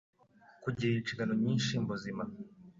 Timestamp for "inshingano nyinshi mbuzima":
0.95-2.23